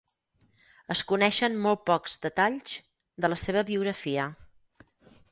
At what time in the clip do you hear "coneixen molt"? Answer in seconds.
1.09-1.83